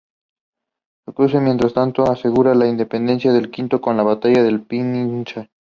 Sucre 1.05 1.39
mientras 1.39 1.75
tanto 1.75 2.05
asegura 2.11 2.55
la 2.55 2.65
independencia 2.67 3.31
en 3.37 3.51
Quito 3.51 3.79
con 3.79 3.97
la 3.97 4.01
Batalla 4.01 4.41
de 4.41 4.57
Pichincha. 4.57 5.47